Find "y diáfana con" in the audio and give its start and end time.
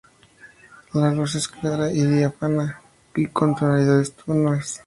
1.91-3.55